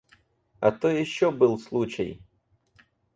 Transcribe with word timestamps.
А 0.59 0.71
то 0.71 0.89
ещё 0.89 1.31
был 1.31 1.59
случай. 1.59 2.23